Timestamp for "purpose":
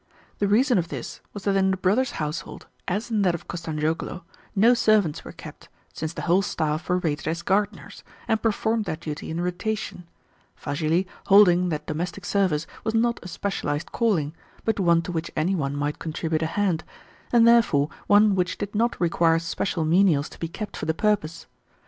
20.95-21.45